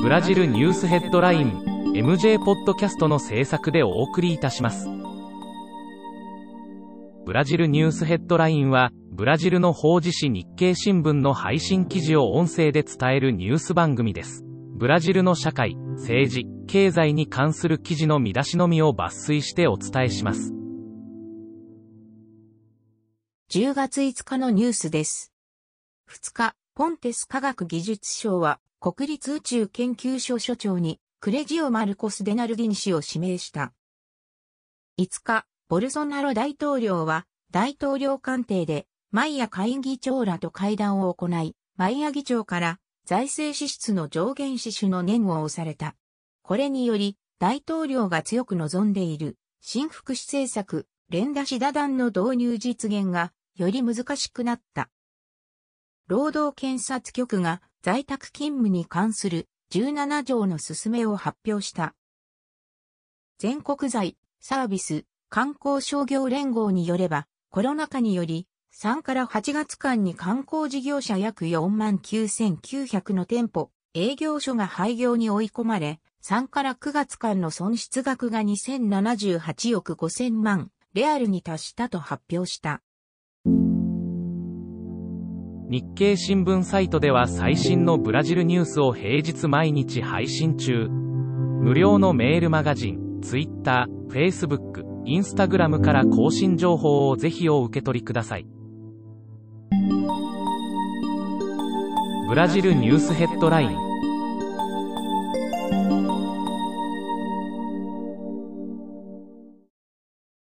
[0.00, 1.60] ブラジルニュースヘッドライン
[1.92, 4.86] MJ ポッドキャストの制作でお送りいたします。
[7.26, 14.44] ブラジルニュースヘッドラインは、ブラジルの法事紙日経新聞の配信記事を音声で伝えるニュース番組です。
[14.46, 20.54] ブラジルの社会、政治、経済に関する記事の見出しのみを抜粋してお伝えします。
[23.50, 25.32] 10月5日のニュースです。
[26.08, 33.72] 2日、ポンテス科学技術省は国立宇宙研究所所長にクレジオ・マルコス・デナルディン氏を指名した。
[35.00, 45.96] 5日、ボルソナロ大統領は大統領官邸でマイヤ会議長らと会談を行い、マイヤ議長から財政支出の上限支出の念を押された。
[46.42, 54.88] これにより、大統領が強く望んでいる、新福祉政策、連打シダ団の導入実現が、より難しくなった。
[56.06, 61.94] 労働検察局が在宅勤務に関する17条の進めを発表した。
[63.38, 82.82] 全国財、サービス、観光商業連合によれば、コロナ禍により、3から8月間に観光事業者約4万9900の店舗、営業所が廃業に追い込まれ、3から9月間の損失額が2078億5000万レアルに達したと発表した。
[85.70, 90.88] 日経新聞サイトでは最新のブラジルニュースを平日毎日配信中。
[90.88, 98.46] 無料のメールマガジン、Twitter、Facebook、Instagram から更新情報をぜひお受け取りください。
[102.30, 103.76] ブラジルニュースヘッドライン